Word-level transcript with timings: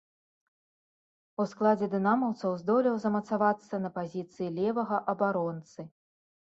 У 1.43 1.47
складзе 1.51 1.91
дынамаўцаў 1.93 2.57
здолеў 2.63 2.95
замацавацца 3.05 3.85
на 3.87 3.95
пазіцыі 4.01 4.53
левага 4.61 4.97
абаронцы. 5.15 5.81